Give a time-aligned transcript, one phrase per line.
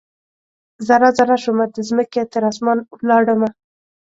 [0.87, 3.49] ذره، ذره شومه د مځکې، تراسمان ولاړمه